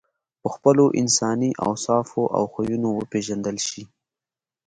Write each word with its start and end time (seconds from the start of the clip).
په 0.41 0.47
خپلو 0.55 0.85
انساني 1.01 1.51
اوصافو 1.67 2.21
او 2.37 2.43
خویونو 2.53 2.89
وپېژندل 2.93 3.57
شې. 3.67 3.83